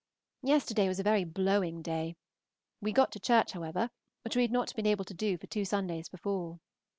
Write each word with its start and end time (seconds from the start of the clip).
Yesterday 0.41 0.87
was 0.87 0.99
a 0.99 1.03
very 1.03 1.23
blowing 1.23 1.83
day; 1.83 2.15
we 2.81 2.91
got 2.91 3.11
to 3.11 3.19
church, 3.19 3.51
however, 3.51 3.91
which 4.23 4.35
we 4.35 4.41
had 4.41 4.51
not 4.51 4.75
been 4.75 4.87
able 4.87 5.05
to 5.05 5.13
do 5.13 5.37
for 5.37 5.45
two 5.45 5.63
Sundays 5.63 6.09
before. 6.09 6.59